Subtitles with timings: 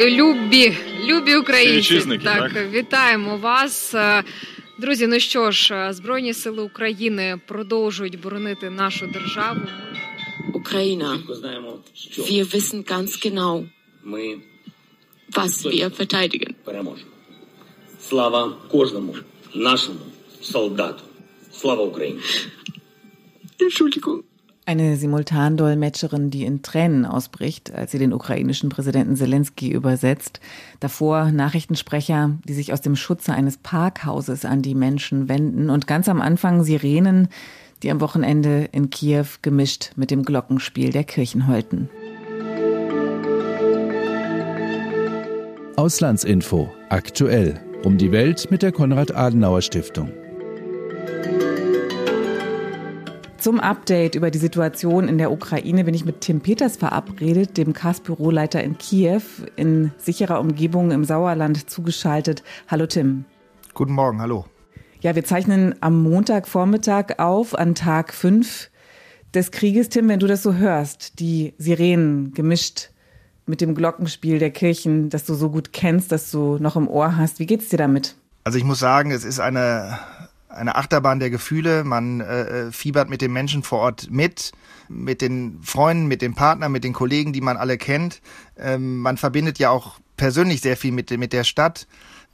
[0.00, 0.76] Любі,
[1.06, 3.94] любі українці, так, так вітаємо вас.
[4.78, 9.60] Друзі, ну що ж, збройні сили України продовжують боронити нашу державу.
[10.54, 11.18] Україна.
[12.16, 13.66] Wir wissen ganz genau,
[15.36, 16.54] was wir verteidigen.
[16.64, 17.10] Переможемо.
[18.08, 19.14] Слава кожному
[19.54, 19.98] нашому
[20.42, 21.02] солдату.
[21.52, 22.20] Слава Україні.
[23.58, 24.22] Entschuldigung.
[24.68, 30.40] Eine Simultandolmetscherin, die in Tränen ausbricht, als sie den ukrainischen Präsidenten Zelensky übersetzt.
[30.80, 35.70] Davor Nachrichtensprecher, die sich aus dem Schutze eines Parkhauses an die Menschen wenden.
[35.70, 37.28] Und ganz am Anfang Sirenen,
[37.84, 41.88] die am Wochenende in Kiew gemischt mit dem Glockenspiel der Kirchen heulten.
[45.76, 46.72] Auslandsinfo.
[46.88, 47.60] Aktuell.
[47.84, 50.10] Um die Welt mit der Konrad-Adenauer-Stiftung.
[53.46, 57.74] Zum Update über die Situation in der Ukraine bin ich mit Tim Peters verabredet, dem
[57.74, 59.22] KAS-Büroleiter in Kiew,
[59.54, 62.42] in sicherer Umgebung im Sauerland zugeschaltet.
[62.66, 63.24] Hallo Tim.
[63.72, 64.46] Guten Morgen, hallo.
[65.00, 68.68] Ja, wir zeichnen am Montagvormittag auf, an Tag 5
[69.32, 69.90] des Krieges.
[69.90, 72.90] Tim, wenn du das so hörst, die Sirenen gemischt
[73.46, 77.16] mit dem Glockenspiel der Kirchen, das du so gut kennst, das du noch im Ohr
[77.16, 78.16] hast, wie geht's dir damit?
[78.42, 80.00] Also ich muss sagen, es ist eine
[80.56, 81.84] eine Achterbahn der Gefühle.
[81.84, 84.52] Man äh, äh, fiebert mit den Menschen vor Ort mit,
[84.88, 88.20] mit den Freunden, mit dem Partner, mit den Kollegen, die man alle kennt.
[88.58, 91.86] Ähm, man verbindet ja auch persönlich sehr viel mit, mit der Stadt.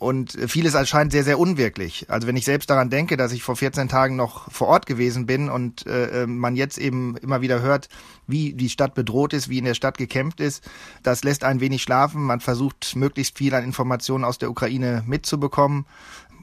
[0.03, 2.06] Und vieles erscheint sehr, sehr unwirklich.
[2.09, 5.27] Also wenn ich selbst daran denke, dass ich vor 14 Tagen noch vor Ort gewesen
[5.27, 7.89] bin und äh, äh, man jetzt eben immer wieder hört,
[8.27, 10.69] wie die Stadt bedroht ist, wie in der Stadt gekämpft ist,
[11.05, 12.20] das lässt ein wenig schlafen.
[12.25, 15.87] Man versucht möglichst viel an Informationen aus der Ukraine mitzubekommen.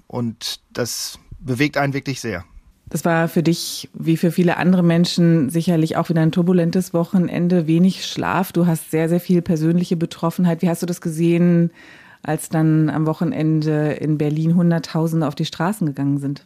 [0.07, 2.43] Und das bewegt einen wirklich sehr.
[2.89, 7.67] Das war für dich, wie für viele andere Menschen, sicherlich auch wieder ein turbulentes Wochenende,
[7.67, 8.51] wenig Schlaf.
[8.51, 10.63] Du hast sehr, sehr viel persönliche Betroffenheit.
[10.63, 11.71] Wie hast du das gesehen,
[12.23, 16.43] als dann am Wochenende in Berlin Hunderttausende auf die Straßen gegangen sind?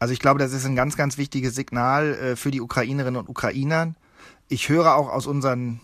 [0.00, 3.28] Also ich glaube, das ist ein ganz, ganz wichtiges Signal äh, für die Ukrainerinnen und
[3.28, 3.94] Ukrainer.
[4.48, 5.80] Ich höre auch aus unseren,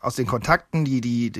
[0.00, 1.32] aus den Kontakten, die, die,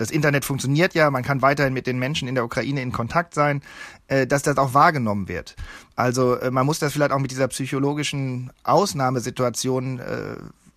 [0.00, 3.34] das Internet funktioniert ja, man kann weiterhin mit den Menschen in der Ukraine in Kontakt
[3.34, 3.60] sein,
[4.08, 5.56] äh, dass das auch wahrgenommen wird.
[5.94, 10.36] Also äh, man muss das vielleicht auch mit dieser psychologischen Ausnahmesituation äh,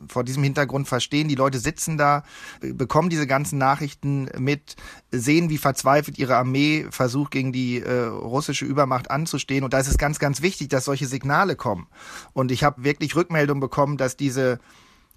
[0.10, 1.30] vor diesem Hintergrund verstehen.
[1.30, 2.24] Die Leute sitzen da,
[2.60, 4.76] bekommen diese ganzen Nachrichten mit,
[5.12, 9.64] sehen, wie verzweifelt ihre Armee versucht, gegen die äh, russische Übermacht anzustehen.
[9.64, 11.88] Und da ist es ganz, ganz wichtig, dass solche Signale kommen.
[12.34, 14.60] Und ich habe wirklich Rückmeldung bekommen, dass diese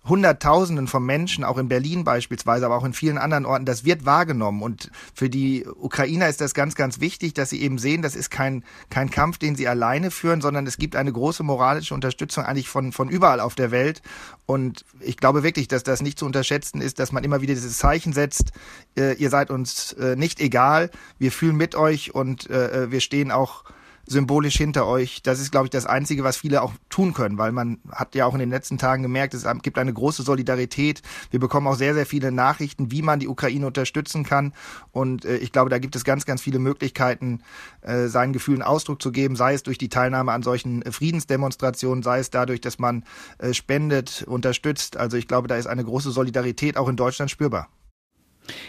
[0.09, 4.05] Hunderttausenden von Menschen, auch in Berlin beispielsweise, aber auch in vielen anderen Orten, das wird
[4.05, 4.63] wahrgenommen.
[4.63, 8.31] Und für die Ukrainer ist das ganz, ganz wichtig, dass sie eben sehen, das ist
[8.31, 12.69] kein, kein Kampf, den sie alleine führen, sondern es gibt eine große moralische Unterstützung eigentlich
[12.69, 14.03] von, von überall auf der Welt.
[14.47, 17.79] Und ich glaube wirklich, dass das nicht zu unterschätzen ist, dass man immer wieder dieses
[17.79, 18.53] Zeichen setzt,
[18.97, 23.01] äh, ihr seid uns äh, nicht egal, wir fühlen mit euch und äh, äh wir
[23.01, 23.65] stehen auch
[24.07, 25.23] symbolisch hinter euch.
[25.23, 28.27] Das ist, glaube ich, das Einzige, was viele auch tun können, weil man hat ja
[28.27, 31.03] auch in den letzten Tagen gemerkt, es gibt eine große Solidarität.
[31.31, 34.53] Wir bekommen auch sehr, sehr viele Nachrichten, wie man die Ukraine unterstützen kann.
[34.93, 37.41] Und äh, ich glaube, da gibt es ganz, ganz viele Möglichkeiten,
[37.83, 42.03] äh, seinen Gefühlen Ausdruck zu geben, sei es durch die Teilnahme an solchen äh, Friedensdemonstrationen,
[42.03, 43.05] sei es dadurch, dass man
[43.39, 44.97] äh, spendet, unterstützt.
[44.97, 47.69] Also ich glaube, da ist eine große Solidarität auch in Deutschland spürbar.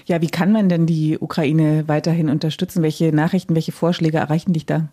[0.05, 2.81] Ja, wie kann man denn die Ukraine weiterhin unterstützen?
[2.81, 4.89] Welche Nachrichten, welche Vorschläge erreichen dich da?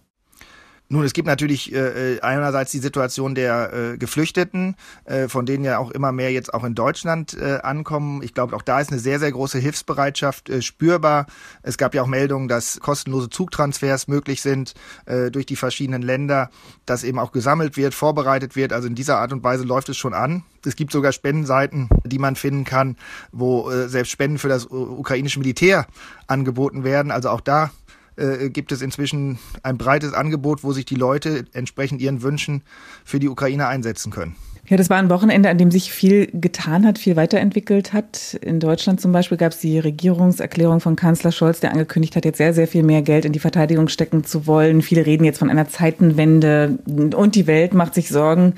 [0.90, 5.64] Nun, es gibt natürlich äh, äh, einerseits die Situation der äh, Geflüchteten, äh, von denen
[5.64, 8.22] ja auch immer mehr jetzt auch in Deutschland äh, ankommen.
[8.22, 11.24] Ich glaube, auch da ist eine sehr, sehr große Hilfsbereitschaft äh, spürbar.
[11.62, 14.74] Es gab ja auch Meldungen, dass kostenlose Zugtransfers möglich sind
[15.06, 16.50] äh, durch die verschiedenen Länder,
[16.84, 18.74] dass eben auch gesammelt wird, vorbereitet wird.
[18.74, 20.42] Also in dieser Art und Weise läuft es schon an.
[20.66, 22.96] Es gibt sogar Spendenseiten, die man finden kann,
[23.32, 25.86] wo äh, selbst Spenden für das ukrainische Militär
[26.26, 27.10] angeboten werden.
[27.10, 27.70] Also auch da
[28.16, 32.62] äh, gibt es inzwischen ein breites Angebot, wo sich die Leute entsprechend ihren Wünschen
[33.04, 34.36] für die Ukraine einsetzen können.
[34.66, 38.34] Ja, das war ein Wochenende, an dem sich viel getan hat, viel weiterentwickelt hat.
[38.40, 42.38] In Deutschland zum Beispiel gab es die Regierungserklärung von Kanzler Scholz, der angekündigt hat, jetzt
[42.38, 44.80] sehr, sehr viel mehr Geld in die Verteidigung stecken zu wollen.
[44.80, 48.54] Viele reden jetzt von einer Zeitenwende und die Welt macht sich Sorgen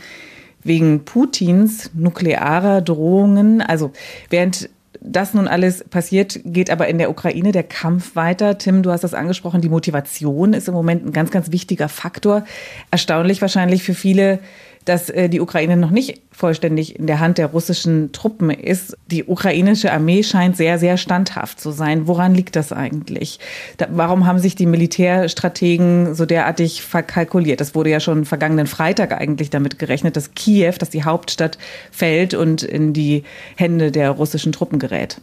[0.62, 3.60] wegen Putins nuklearer Drohungen.
[3.60, 3.90] Also
[4.30, 4.70] während
[5.00, 8.58] das nun alles passiert, geht aber in der Ukraine der Kampf weiter.
[8.58, 12.44] Tim, du hast das angesprochen, die Motivation ist im Moment ein ganz, ganz wichtiger Faktor.
[12.90, 14.38] Erstaunlich wahrscheinlich für viele,
[14.86, 18.96] dass äh, die Ukraine noch nicht vollständig in der Hand der russischen Truppen ist.
[19.08, 22.06] Die ukrainische Armee scheint sehr, sehr standhaft zu sein.
[22.06, 23.38] Woran liegt das eigentlich?
[23.76, 27.60] Da, warum haben sich die Militärstrategen so derartig verkalkuliert?
[27.60, 31.58] Es wurde ja schon vergangenen Freitag eigentlich damit gerechnet, dass Kiew, dass die Hauptstadt
[31.90, 33.24] fällt und in die
[33.56, 35.20] Hände der russischen Truppen gerät.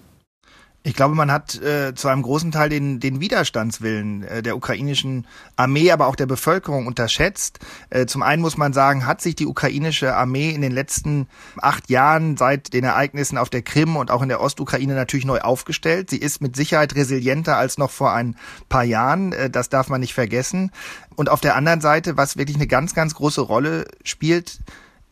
[0.85, 5.25] Ich glaube, man hat äh, zu einem großen Teil den, den Widerstandswillen äh, der ukrainischen
[5.55, 7.59] Armee, aber auch der Bevölkerung unterschätzt.
[7.89, 11.27] Äh, zum einen muss man sagen, hat sich die ukrainische Armee in den letzten
[11.61, 15.39] acht Jahren seit den Ereignissen auf der Krim und auch in der Ostukraine natürlich neu
[15.39, 16.09] aufgestellt.
[16.09, 18.35] Sie ist mit Sicherheit resilienter als noch vor ein
[18.67, 19.31] paar Jahren.
[19.31, 20.71] Äh, das darf man nicht vergessen.
[21.15, 24.59] Und auf der anderen Seite, was wirklich eine ganz, ganz große Rolle spielt,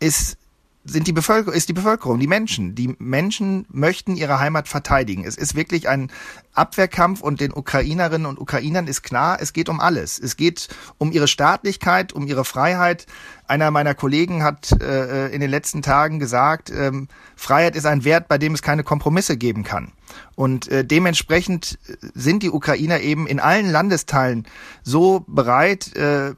[0.01, 0.37] ist
[0.83, 2.73] sind die Bevölkerung, ist die Bevölkerung, die Menschen.
[2.73, 5.23] Die Menschen möchten ihre Heimat verteidigen.
[5.25, 6.11] Es ist wirklich ein
[6.53, 10.17] Abwehrkampf und den Ukrainerinnen und Ukrainern ist klar, es geht um alles.
[10.17, 13.05] Es geht um ihre Staatlichkeit, um ihre Freiheit.
[13.47, 18.27] Einer meiner Kollegen hat äh, in den letzten Tagen gesagt, ähm, Freiheit ist ein Wert,
[18.27, 19.91] bei dem es keine Kompromisse geben kann.
[20.35, 21.77] Und äh, dementsprechend
[22.15, 24.47] sind die Ukrainer eben in allen Landesteilen
[24.83, 26.33] so bereit, äh,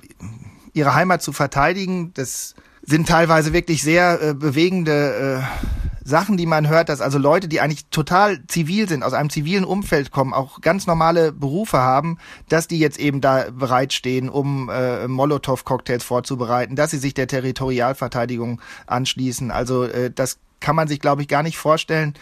[0.73, 2.13] ihre Heimat zu verteidigen.
[2.13, 2.55] Das
[2.85, 5.67] sind teilweise wirklich sehr äh, bewegende äh,
[6.05, 9.63] Sachen, die man hört, dass also Leute, die eigentlich total zivil sind, aus einem zivilen
[9.63, 12.17] Umfeld kommen, auch ganz normale Berufe haben,
[12.49, 18.61] dass die jetzt eben da bereitstehen, um äh, Molotow-Cocktails vorzubereiten, dass sie sich der Territorialverteidigung
[18.85, 19.49] anschließen.
[19.49, 22.15] Also äh, das kann man sich, glaube ich, gar nicht vorstellen,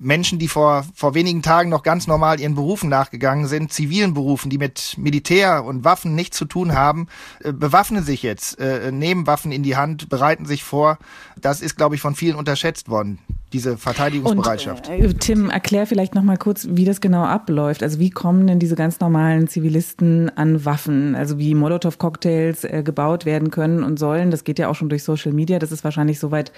[0.00, 4.50] Menschen, die vor, vor wenigen Tagen noch ganz normal ihren Berufen nachgegangen sind, zivilen Berufen,
[4.50, 7.06] die mit Militär und Waffen nichts zu tun haben,
[7.44, 10.98] äh, bewaffnen sich jetzt, äh, nehmen Waffen in die Hand, bereiten sich vor.
[11.40, 13.20] Das ist, glaube ich, von vielen unterschätzt worden,
[13.52, 14.88] diese Verteidigungsbereitschaft.
[14.88, 17.84] Und, äh, Tim, erklär vielleicht noch mal kurz, wie das genau abläuft.
[17.84, 21.14] Also wie kommen denn diese ganz normalen Zivilisten an Waffen?
[21.14, 24.32] Also wie Molotow-Cocktails äh, gebaut werden können und sollen.
[24.32, 25.60] Das geht ja auch schon durch Social Media.
[25.60, 26.50] Das ist wahrscheinlich soweit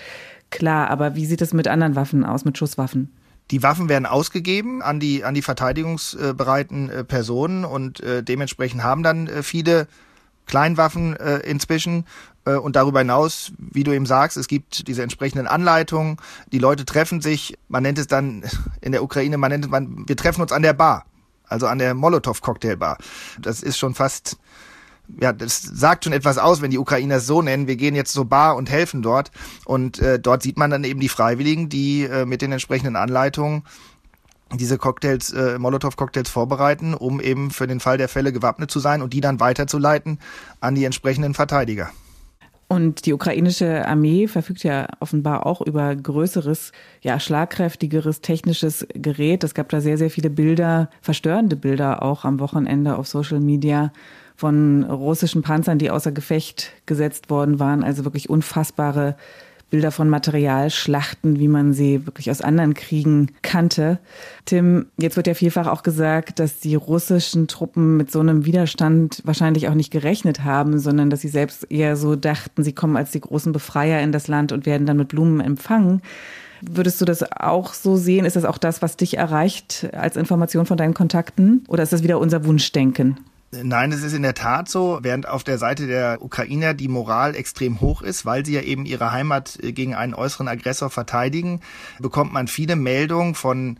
[0.48, 0.88] klar.
[0.88, 3.10] Aber wie sieht es mit anderen Waffen aus, mit Schusswaffen?
[3.50, 9.02] Die Waffen werden ausgegeben an die, an die verteidigungsbereiten äh, Personen und äh, dementsprechend haben
[9.02, 9.86] dann äh, viele
[10.46, 12.04] Kleinwaffen inzwischen.
[12.44, 16.18] Und darüber hinaus, wie du eben sagst, es gibt diese entsprechenden Anleitungen.
[16.52, 17.58] Die Leute treffen sich.
[17.66, 18.44] Man nennt es dann
[18.80, 21.04] in der Ukraine, man nennt es, man, wir treffen uns an der Bar.
[21.48, 22.98] Also an der Molotow-Cocktailbar.
[23.40, 24.36] Das ist schon fast
[25.20, 27.66] ja, das sagt schon etwas aus, wenn die Ukrainer es so nennen.
[27.66, 29.30] Wir gehen jetzt zur Bar und helfen dort.
[29.64, 33.62] Und äh, dort sieht man dann eben die Freiwilligen, die äh, mit den entsprechenden Anleitungen
[34.54, 39.02] diese Cocktails, äh, Molotow-Cocktails vorbereiten, um eben für den Fall der Fälle gewappnet zu sein
[39.02, 40.18] und die dann weiterzuleiten
[40.60, 41.90] an die entsprechenden Verteidiger.
[42.68, 49.44] Und die ukrainische Armee verfügt ja offenbar auch über größeres, ja, schlagkräftigeres technisches Gerät.
[49.44, 53.92] Es gab da sehr, sehr viele Bilder, verstörende Bilder auch am Wochenende auf Social Media
[54.36, 57.82] von russischen Panzern, die außer Gefecht gesetzt worden waren.
[57.82, 59.16] Also wirklich unfassbare
[59.68, 63.98] Bilder von Materialschlachten, wie man sie wirklich aus anderen Kriegen kannte.
[64.44, 69.22] Tim, jetzt wird ja vielfach auch gesagt, dass die russischen Truppen mit so einem Widerstand
[69.24, 73.10] wahrscheinlich auch nicht gerechnet haben, sondern dass sie selbst eher so dachten, sie kommen als
[73.10, 76.00] die großen Befreier in das Land und werden dann mit Blumen empfangen.
[76.62, 78.24] Würdest du das auch so sehen?
[78.24, 81.64] Ist das auch das, was dich erreicht als Information von deinen Kontakten?
[81.68, 83.18] Oder ist das wieder unser Wunschdenken?
[83.52, 87.36] Nein, es ist in der Tat so, während auf der Seite der Ukrainer die Moral
[87.36, 91.60] extrem hoch ist, weil sie ja eben ihre Heimat äh, gegen einen äußeren Aggressor verteidigen,
[92.00, 93.78] bekommt man viele Meldungen von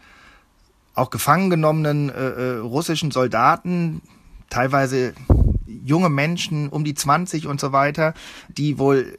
[0.94, 4.00] auch gefangen genommenen äh, äh russischen Soldaten,
[4.48, 5.14] teilweise
[5.66, 8.14] junge Menschen um die 20 und so weiter,
[8.48, 9.18] die wohl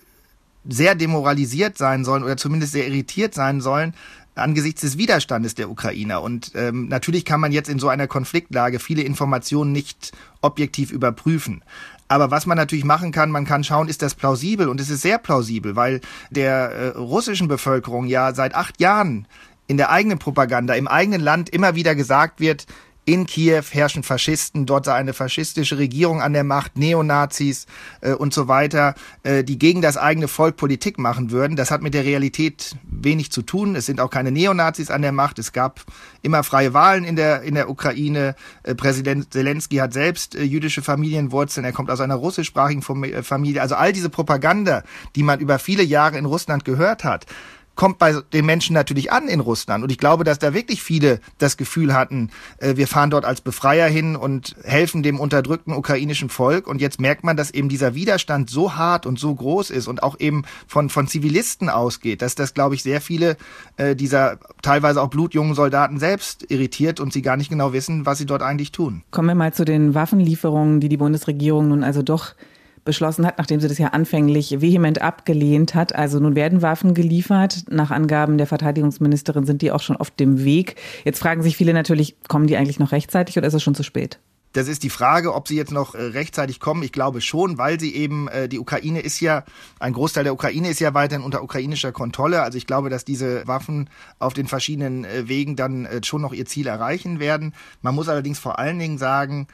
[0.67, 3.93] sehr demoralisiert sein sollen oder zumindest sehr irritiert sein sollen,
[4.37, 6.21] angesichts des Widerstandes der Ukrainer.
[6.21, 11.63] Und ähm, natürlich kann man jetzt in so einer Konfliktlage viele Informationen nicht objektiv überprüfen.
[12.07, 14.69] Aber was man natürlich machen kann, man kann schauen, ist das plausibel?
[14.69, 19.27] Und es ist sehr plausibel, weil der äh, russischen Bevölkerung ja seit acht Jahren
[19.67, 22.65] in der eigenen Propaganda, im eigenen Land immer wieder gesagt wird,
[23.07, 27.65] in Kiew herrschen Faschisten, dort sei eine faschistische Regierung an der Macht, Neonazis
[28.01, 31.55] äh, und so weiter, äh, die gegen das eigene Volk Politik machen würden.
[31.55, 33.77] Das hat mit der Realität wenig zu tun.
[33.77, 35.39] Es sind auch keine Neonazis an der Macht.
[35.39, 35.85] Es gab
[36.21, 38.35] immer freie Wahlen in der, in der Ukraine.
[38.63, 41.63] Äh, Präsident Zelensky hat selbst äh, jüdische Familienwurzeln.
[41.63, 43.61] Er kommt aus einer russischsprachigen äh, Familie.
[43.61, 44.83] Also all diese Propaganda,
[45.15, 47.25] die man über viele Jahre in Russland gehört hat,
[47.77, 49.83] kommt bei den Menschen natürlich an in Russland.
[49.83, 53.39] Und ich glaube, dass da wirklich viele das Gefühl hatten, äh, wir fahren dort als
[53.39, 56.67] Befreier hin und helfen dem unterdrückten ukrainischen Volk.
[56.67, 60.03] Und jetzt merkt man, dass eben dieser Widerstand so hart und so groß ist und
[60.03, 63.37] auch eben von, von Zivilisten ausgeht, dass das, glaube ich, sehr viele
[63.77, 68.17] äh, dieser teilweise auch blutjungen Soldaten selbst irritiert und sie gar nicht genau wissen, was
[68.17, 69.03] sie dort eigentlich tun.
[69.11, 72.33] Kommen wir mal zu den Waffenlieferungen, die die Bundesregierung nun also doch
[72.87, 75.93] beschlossen hat, nachdem sie das ja anfänglich vehement abgelehnt hat.
[75.93, 77.65] Also nun werden Waffen geliefert.
[77.69, 80.77] Nach Angaben der Verteidigungsministerin sind die auch schon auf dem Weg.
[81.03, 83.83] Jetzt fragen sich viele natürlich, kommen die eigentlich noch rechtzeitig oder ist es schon zu
[83.83, 84.19] spät?
[84.53, 86.81] Das ist die Frage, ob sie jetzt noch äh, rechtzeitig kommen.
[86.81, 89.43] Ich glaube schon, weil sie eben, äh, die Ukraine ist ja,
[89.79, 92.41] ein Großteil der Ukraine ist ja weiterhin unter ukrainischer Kontrolle.
[92.41, 96.45] Also ich glaube, dass diese Waffen auf den verschiedenen äh, Wegen dann schon noch ihr
[96.45, 97.53] Ziel erreichen werden.
[97.81, 99.47] Man muss allerdings vor allen Dingen sagen,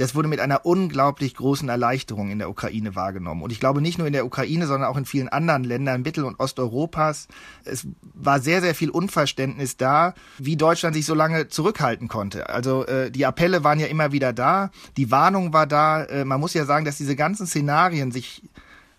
[0.00, 3.42] das wurde mit einer unglaublich großen Erleichterung in der Ukraine wahrgenommen.
[3.42, 6.24] Und ich glaube nicht nur in der Ukraine, sondern auch in vielen anderen Ländern Mittel-
[6.24, 7.28] und Osteuropas.
[7.64, 12.48] Es war sehr, sehr viel Unverständnis da, wie Deutschland sich so lange zurückhalten konnte.
[12.48, 16.04] Also äh, die Appelle waren ja immer wieder da, die Warnung war da.
[16.04, 18.42] Äh, man muss ja sagen, dass diese ganzen Szenarien sich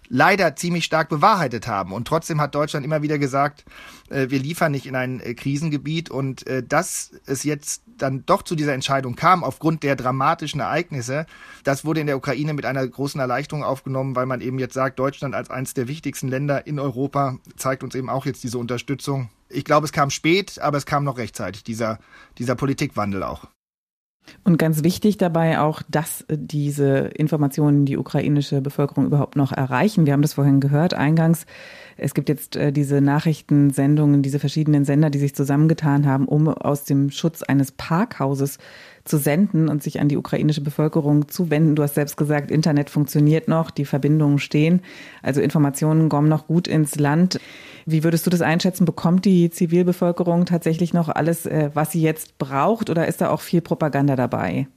[0.07, 1.93] leider ziemlich stark bewahrheitet haben.
[1.93, 3.65] Und trotzdem hat Deutschland immer wieder gesagt,
[4.09, 6.11] äh, wir liefern nicht in ein äh, Krisengebiet.
[6.11, 11.25] Und äh, dass es jetzt dann doch zu dieser Entscheidung kam, aufgrund der dramatischen Ereignisse,
[11.63, 14.99] das wurde in der Ukraine mit einer großen Erleichterung aufgenommen, weil man eben jetzt sagt,
[14.99, 19.29] Deutschland als eines der wichtigsten Länder in Europa zeigt uns eben auch jetzt diese Unterstützung.
[19.49, 21.99] Ich glaube, es kam spät, aber es kam noch rechtzeitig, dieser,
[22.37, 23.47] dieser Politikwandel auch.
[24.43, 30.05] Und ganz wichtig dabei auch, dass diese Informationen die ukrainische Bevölkerung überhaupt noch erreichen.
[30.05, 31.45] Wir haben das vorhin gehört, eingangs.
[31.97, 36.83] Es gibt jetzt äh, diese Nachrichtensendungen, diese verschiedenen Sender, die sich zusammengetan haben, um aus
[36.83, 38.57] dem Schutz eines Parkhauses
[39.03, 41.75] zu senden und sich an die ukrainische Bevölkerung zu wenden.
[41.75, 44.81] Du hast selbst gesagt, Internet funktioniert noch, die Verbindungen stehen,
[45.21, 47.39] also Informationen kommen noch gut ins Land.
[47.85, 48.85] Wie würdest du das einschätzen?
[48.85, 53.41] Bekommt die Zivilbevölkerung tatsächlich noch alles, äh, was sie jetzt braucht, oder ist da auch
[53.41, 54.67] viel Propaganda dabei?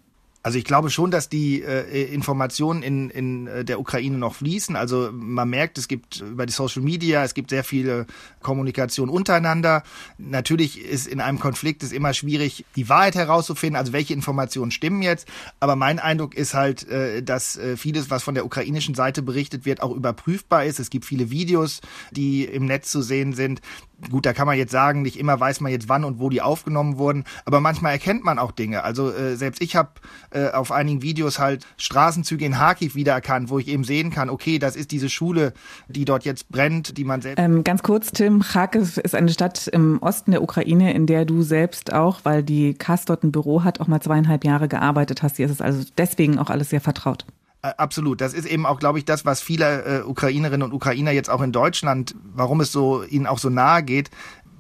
[0.45, 4.77] Also ich glaube schon, dass die äh, Informationen in, in äh, der Ukraine noch fließen.
[4.77, 8.07] Also man merkt, es gibt über die Social Media, es gibt sehr viele
[8.43, 9.83] Kommunikation untereinander.
[10.19, 15.01] Natürlich ist in einem Konflikt es immer schwierig, die Wahrheit herauszufinden, also welche Informationen stimmen
[15.01, 15.27] jetzt.
[15.61, 19.65] Aber mein Eindruck ist halt, äh, dass äh, vieles, was von der ukrainischen Seite berichtet
[19.65, 20.79] wird, auch überprüfbar ist.
[20.79, 23.63] Es gibt viele Videos, die im Netz zu sehen sind.
[24.11, 26.43] Gut, da kann man jetzt sagen, nicht immer weiß man jetzt wann und wo die
[26.43, 28.85] aufgenommen wurden, aber manchmal erkennt man auch Dinge.
[28.85, 29.91] Also äh, selbst ich habe
[30.31, 34.59] äh, auf einigen Videos halt Straßenzüge in Kharkiv wiedererkannt, wo ich eben sehen kann, okay,
[34.59, 35.53] das ist diese Schule,
[35.89, 37.43] die dort jetzt brennt, die man selbst.
[37.43, 41.43] Ähm, ganz kurz, Tim, Kharkiv ist eine Stadt im Osten der Ukraine, in der du
[41.43, 45.39] selbst auch, weil die KAS dort ein Büro hat, auch mal zweieinhalb Jahre gearbeitet hast.
[45.39, 47.25] Dir ist es also deswegen auch alles sehr vertraut.
[47.65, 48.21] Absolut.
[48.21, 51.41] Das ist eben auch, glaube ich, das, was viele äh, Ukrainerinnen und Ukrainer jetzt auch
[51.41, 54.11] in Deutschland, warum es so ihnen auch so nahe geht,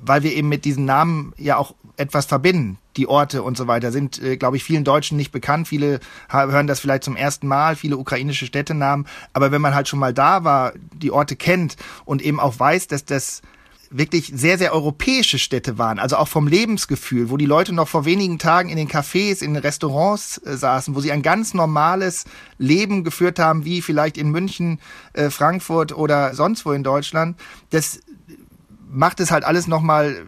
[0.00, 2.78] weil wir eben mit diesen Namen ja auch etwas verbinden.
[2.96, 5.68] Die Orte und so weiter sind, äh, glaube ich, vielen Deutschen nicht bekannt.
[5.68, 9.06] Viele hören das vielleicht zum ersten Mal, viele ukrainische Städtenamen.
[9.34, 12.87] Aber wenn man halt schon mal da war, die Orte kennt und eben auch weiß,
[12.87, 13.42] dass das
[13.96, 18.04] wirklich sehr, sehr europäische Städte waren, also auch vom Lebensgefühl, wo die Leute noch vor
[18.04, 22.24] wenigen Tagen in den Cafés, in den Restaurants äh, saßen, wo sie ein ganz normales
[22.58, 24.80] Leben geführt haben, wie vielleicht in München,
[25.12, 27.38] äh, Frankfurt oder sonst wo in Deutschland.
[27.70, 28.00] Das
[28.90, 30.26] macht es halt alles nochmal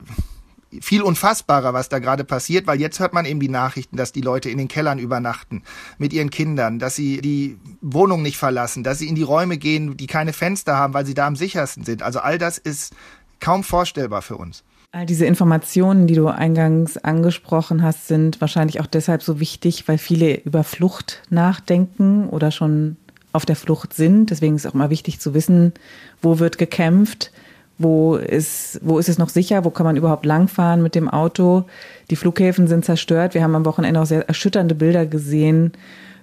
[0.81, 4.21] viel unfassbarer, was da gerade passiert, weil jetzt hört man eben die Nachrichten, dass die
[4.21, 5.63] Leute in den Kellern übernachten
[5.99, 9.97] mit ihren Kindern, dass sie die Wohnung nicht verlassen, dass sie in die Räume gehen,
[9.97, 12.03] die keine Fenster haben, weil sie da am sichersten sind.
[12.03, 12.95] Also all das ist
[13.41, 14.63] kaum vorstellbar für uns.
[14.93, 19.99] All diese Informationen, die du eingangs angesprochen hast, sind wahrscheinlich auch deshalb so wichtig, weil
[19.99, 22.97] viele über Flucht nachdenken oder schon
[23.33, 24.31] auf der Flucht sind.
[24.31, 25.75] Deswegen ist es auch immer wichtig zu wissen,
[26.23, 27.31] wo wird gekämpft,
[27.79, 31.65] wo ist, wo ist es noch sicher, wo kann man überhaupt langfahren mit dem Auto.
[32.11, 33.35] Die Flughäfen sind zerstört.
[33.35, 35.73] Wir haben am Wochenende auch sehr erschütternde Bilder gesehen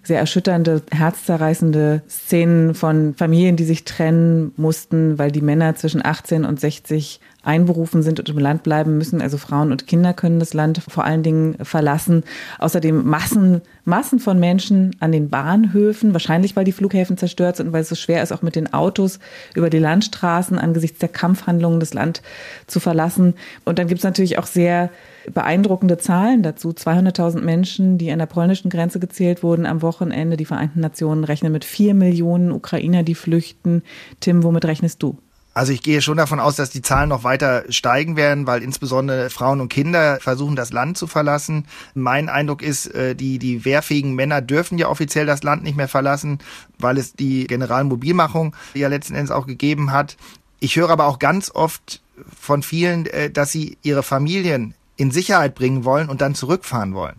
[0.03, 6.43] sehr erschütternde, herzzerreißende Szenen von Familien, die sich trennen mussten, weil die Männer zwischen 18
[6.43, 9.21] und 60 einberufen sind und im Land bleiben müssen.
[9.21, 12.23] Also Frauen und Kinder können das Land vor allen Dingen verlassen.
[12.59, 17.73] Außerdem Massen, Massen von Menschen an den Bahnhöfen, wahrscheinlich weil die Flughäfen zerstört sind und
[17.73, 19.19] weil es so schwer ist, auch mit den Autos
[19.55, 22.21] über die Landstraßen angesichts der Kampfhandlungen das Land
[22.67, 23.35] zu verlassen.
[23.65, 24.89] Und dann gibt es natürlich auch sehr
[25.31, 26.69] beeindruckende Zahlen dazu.
[26.69, 30.37] 200.000 Menschen, die an der polnischen Grenze gezählt wurden am Wochenende.
[30.37, 33.83] Die Vereinten Nationen rechnen mit vier Millionen Ukrainer, die flüchten.
[34.19, 35.17] Tim, womit rechnest du?
[35.55, 39.29] Also ich gehe schon davon aus, dass die Zahlen noch weiter steigen werden, weil insbesondere
[39.29, 41.67] Frauen und Kinder versuchen, das Land zu verlassen.
[41.93, 45.87] Mein Eindruck ist, äh, die, die wehrfähigen Männer dürfen ja offiziell das Land nicht mehr
[45.87, 46.39] verlassen,
[46.79, 50.17] weil es die Generalmobilmachung ja letzten Endes auch gegeben hat.
[50.59, 52.01] Ich höre aber auch ganz oft
[52.39, 57.15] von vielen, äh, dass sie ihre Familien in Sicherheit bringen wollen und dann zurückfahren wollen.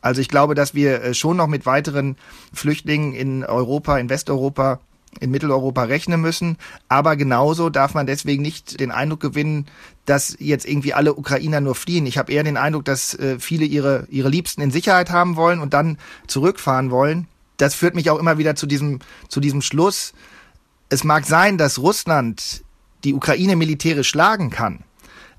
[0.00, 2.16] Also ich glaube, dass wir äh, schon noch mit weiteren
[2.52, 4.80] Flüchtlingen in Europa, in Westeuropa,
[5.20, 6.56] in Mitteleuropa rechnen müssen.
[6.88, 9.66] Aber genauso darf man deswegen nicht den Eindruck gewinnen,
[10.04, 12.06] dass jetzt irgendwie alle Ukrainer nur fliehen.
[12.06, 15.60] Ich habe eher den Eindruck, dass äh, viele ihre, ihre Liebsten in Sicherheit haben wollen
[15.60, 17.28] und dann zurückfahren wollen.
[17.56, 20.12] das führt mich auch immer wieder zu diesem, zu diesem Schluss.
[20.88, 22.62] Es mag sein, dass Russland
[23.02, 24.84] die Ukraine militärisch schlagen kann.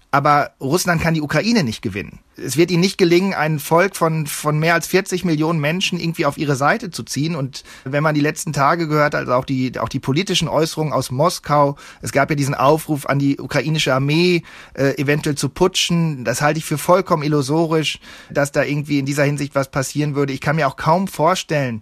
[0.10, 2.20] Aber Russland kann die Ukraine nicht gewinnen.
[2.38, 6.26] Es wird ihnen nicht gelingen, ein Volk von, von mehr als 40 Millionen Menschen irgendwie
[6.26, 7.36] auf ihre Seite zu ziehen.
[7.36, 11.12] Und wenn man die letzten Tage gehört, also auch die, auch die politischen Äußerungen aus
[11.12, 14.44] Moskau, es gab ja diesen Aufruf an die ukrainische Armee,
[14.76, 16.24] äh, eventuell zu putschen.
[16.24, 18.00] Das halte ich für vollkommen illusorisch,
[18.30, 20.32] dass da irgendwie in dieser Hinsicht was passieren würde.
[20.32, 21.82] Ich kann mir auch kaum vorstellen,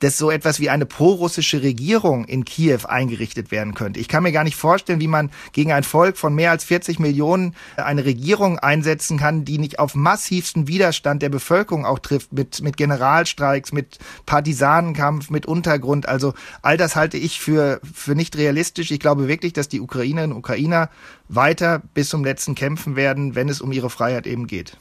[0.00, 4.00] dass so etwas wie eine prorussische Regierung in Kiew eingerichtet werden könnte.
[4.00, 6.98] Ich kann mir gar nicht vorstellen, wie man gegen ein Volk von mehr als 40
[6.98, 12.62] Millionen eine Regierung einsetzen kann, die nicht auf massivsten Widerstand der Bevölkerung auch trifft, mit,
[12.62, 16.08] mit Generalstreiks, mit Partisanenkampf, mit Untergrund.
[16.08, 18.90] Also all das halte ich für, für nicht realistisch.
[18.90, 20.90] Ich glaube wirklich, dass die Ukrainerinnen und Ukrainer
[21.28, 24.76] weiter bis zum letzten kämpfen werden, wenn es um ihre Freiheit eben geht.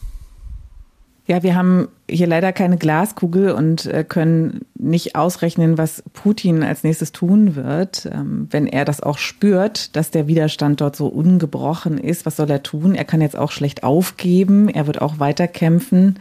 [1.28, 6.86] Ja, wir haben hier leider keine Glaskugel und äh, können nicht ausrechnen, was Putin als
[6.86, 8.10] nächstes tun wird.
[8.10, 12.50] Ähm, wenn er das auch spürt, dass der Widerstand dort so ungebrochen ist, was soll
[12.50, 12.96] er tun?
[12.96, 16.18] Er kann jetzt auch schlecht aufgeben, er wird auch weiter kämpfen.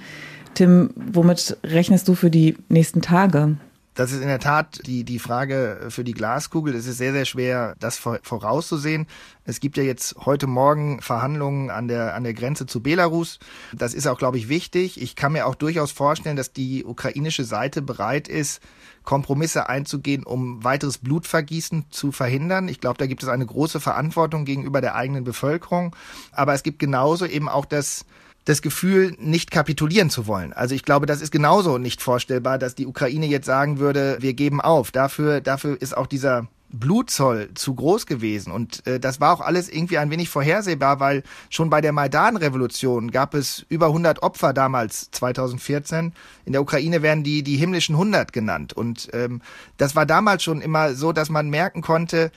[0.55, 3.59] Tim, womit rechnest du für die nächsten Tage?
[3.97, 6.75] Das ist in der Tat die, die Frage für die Glaskugel.
[6.75, 9.07] Es ist sehr, sehr schwer, das vorauszusehen.
[9.45, 13.39] Es gibt ja jetzt heute Morgen Verhandlungen an der, an der Grenze zu Belarus.
[13.73, 15.01] Das ist auch, glaube ich, wichtig.
[15.01, 18.61] Ich kann mir auch durchaus vorstellen, dass die ukrainische Seite bereit ist,
[19.03, 22.69] Kompromisse einzugehen, um weiteres Blutvergießen zu verhindern.
[22.69, 25.97] Ich glaube, da gibt es eine große Verantwortung gegenüber der eigenen Bevölkerung.
[26.33, 28.05] Aber es gibt genauso eben auch das,
[28.47, 30.53] das Gefühl, nicht kapitulieren zu wollen.
[30.53, 34.35] Also ich glaube, das ist genauso nicht vorstellbar, dass die Ukraine jetzt sagen würde, wir
[34.35, 34.93] geben auf.
[34.93, 38.53] Dafür, dafür ist auch dieser Blutzoll zu groß gewesen.
[38.53, 43.11] Und äh, das war auch alles irgendwie ein wenig vorhersehbar, weil schon bei der Maidan-Revolution
[43.11, 46.13] gab es über 100 Opfer damals, 2014.
[46.45, 48.73] In der Ukraine werden die die himmlischen 100 genannt.
[48.73, 49.43] Und ähm,
[49.77, 52.31] das war damals schon immer so, dass man merken konnte,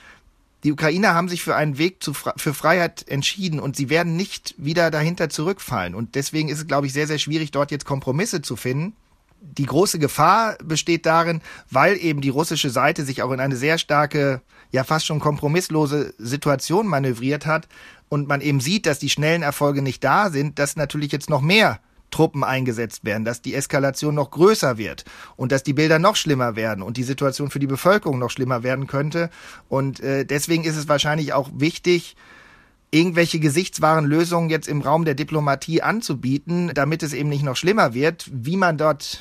[0.64, 4.54] die Ukrainer haben sich für einen Weg zu, für Freiheit entschieden und sie werden nicht
[4.58, 5.94] wieder dahinter zurückfallen.
[5.94, 8.94] Und deswegen ist es, glaube ich, sehr, sehr schwierig, dort jetzt Kompromisse zu finden.
[9.40, 11.40] Die große Gefahr besteht darin,
[11.70, 16.12] weil eben die russische Seite sich auch in eine sehr starke, ja fast schon kompromisslose
[16.18, 17.66] Situation manövriert hat
[18.10, 21.40] und man eben sieht, dass die schnellen Erfolge nicht da sind, dass natürlich jetzt noch
[21.40, 25.04] mehr Truppen eingesetzt werden, dass die Eskalation noch größer wird
[25.36, 28.62] und dass die Bilder noch schlimmer werden und die Situation für die Bevölkerung noch schlimmer
[28.62, 29.30] werden könnte.
[29.68, 32.16] Und äh, deswegen ist es wahrscheinlich auch wichtig,
[32.90, 37.94] irgendwelche gesichtswahren Lösungen jetzt im Raum der Diplomatie anzubieten, damit es eben nicht noch schlimmer
[37.94, 38.28] wird.
[38.32, 39.20] Wie man dort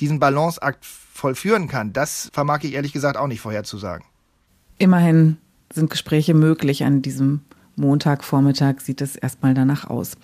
[0.00, 4.06] diesen Balanceakt vollführen kann, das vermag ich ehrlich gesagt auch nicht vorherzusagen.
[4.78, 5.36] Immerhin
[5.72, 7.40] sind Gespräche möglich an diesem
[7.76, 10.16] Montagvormittag, sieht es erstmal danach aus.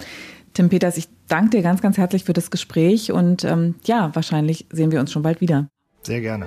[0.55, 4.67] Tim Peters, ich danke dir ganz, ganz herzlich für das Gespräch und ähm, ja, wahrscheinlich
[4.71, 5.69] sehen wir uns schon bald wieder.
[6.03, 6.47] Sehr gerne.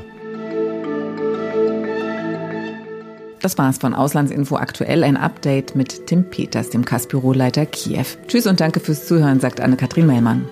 [3.42, 8.06] Das war's von Auslandsinfo aktuell, ein Update mit Tim Peters, dem Kassbüroleiter Kiew.
[8.28, 10.48] Tschüss und danke fürs Zuhören, sagt Anne-Kathrin Mellmann.